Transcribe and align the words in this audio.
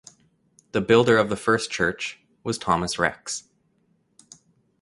The 0.71 0.81
builder 0.81 1.15
of 1.19 1.29
the 1.29 1.35
first 1.35 1.69
church 1.69 2.21
was 2.43 2.57
Thomas 2.57 2.97
Rex. 2.97 3.43